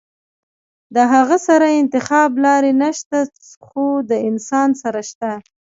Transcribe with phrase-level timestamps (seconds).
[0.95, 3.19] د هغه سره د انتخاب لارې نشته
[3.67, 5.29] خو د انسان سره شته-